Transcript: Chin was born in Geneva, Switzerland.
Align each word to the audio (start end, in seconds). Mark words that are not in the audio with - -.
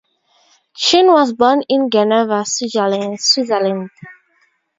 Chin 0.75 1.05
was 1.11 1.31
born 1.31 1.61
in 1.69 1.87
Geneva, 1.91 2.43
Switzerland. 2.47 3.89